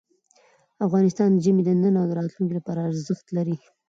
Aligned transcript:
افغانستان 0.85 1.29
کې 1.33 1.41
ژمی 1.45 1.63
د 1.65 1.69
نن 1.81 1.95
او 2.01 2.15
راتلونکي 2.19 2.53
لپاره 2.59 2.79
ارزښت 2.89 3.25
لري. 3.37 3.55